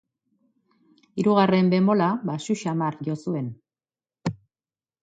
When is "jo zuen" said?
3.11-3.55